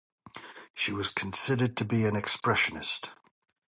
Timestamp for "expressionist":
2.15-3.11